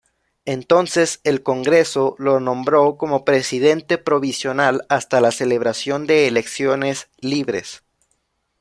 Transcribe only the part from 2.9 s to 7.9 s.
como presidente provisional hasta la celebración de elecciones libres.